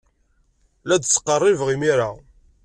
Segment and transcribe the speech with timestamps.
[0.87, 2.09] La d-ttqerribeɣ imir-a.